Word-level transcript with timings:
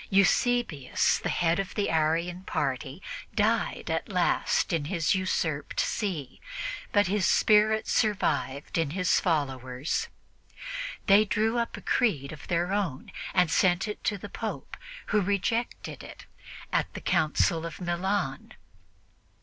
Eusebius, 0.09 1.19
the 1.19 1.29
head 1.29 1.59
of 1.59 1.75
the 1.75 1.87
Arian 1.87 2.41
party, 2.41 3.03
died 3.35 3.87
at 3.91 4.09
last 4.09 4.73
in 4.73 4.85
his 4.85 5.13
usurped 5.13 5.79
see, 5.79 6.41
but 6.91 7.05
his 7.05 7.23
spirit 7.23 7.87
survived 7.87 8.79
in 8.79 8.89
his 8.97 9.19
followers. 9.19 10.07
They 11.05 11.23
drew 11.23 11.59
up 11.59 11.77
a 11.77 11.81
creed 11.81 12.31
of 12.31 12.47
their 12.47 12.73
own 12.73 13.11
and 13.35 13.51
sent 13.51 13.87
it 13.87 14.03
to 14.05 14.17
the 14.17 14.27
Pope, 14.27 14.75
who 15.09 15.21
rejected 15.21 16.01
it 16.03 16.25
at 16.73 16.91
the 16.95 17.01
Council 17.01 17.63
of 17.63 17.79
Milan. 17.79 18.55